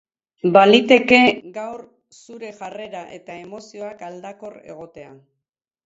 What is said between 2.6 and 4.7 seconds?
jarrera eta emozioak aldakor